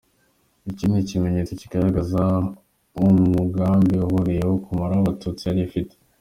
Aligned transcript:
Iki 0.69 0.85
ni 0.87 0.97
ikimenyetso 1.03 1.53
kigaragaza 1.61 2.21
umugambi 3.05 3.93
wihariye 4.01 4.43
wo 4.49 4.57
kumaraho 4.65 5.01
Abatutsi 5.03 5.43
yari 5.45 5.61
afite. 5.69 5.93